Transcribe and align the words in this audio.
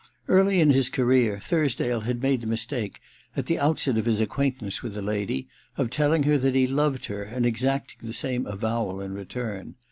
Early 0.27 0.59
in 0.59 0.71
his 0.71 0.89
career 0.89 1.39
Thursdale 1.39 1.99
had 2.05 2.23
made 2.23 2.41
the 2.41 2.47
mistake, 2.47 2.99
at 3.37 3.45
the 3.45 3.59
outset 3.59 3.99
of 3.99 4.05
his 4.07 4.19
acquaint 4.19 4.59
ance 4.59 4.81
with 4.81 4.97
a 4.97 5.01
lady, 5.03 5.47
of 5.77 5.91
telling 5.91 6.23
her 6.23 6.39
that 6.39 6.55
he 6.55 6.65
loved 6.65 7.05
her 7.05 7.21
and 7.21 7.45
exacting 7.45 7.99
the 8.07 8.11
same 8.11 8.47
avowal 8.47 8.99
in 8.99 9.13
return. 9.13 9.75